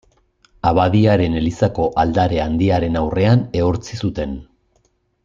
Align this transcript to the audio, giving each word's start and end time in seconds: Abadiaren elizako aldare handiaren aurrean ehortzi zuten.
Abadiaren 0.69 1.35
elizako 1.41 1.85
aldare 2.05 2.39
handiaren 2.47 2.97
aurrean 3.05 3.45
ehortzi 3.61 4.01
zuten. 4.07 4.35